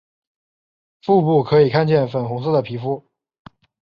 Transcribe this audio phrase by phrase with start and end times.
[1.03, 3.05] 腹部可以看见粉红色的皮肤。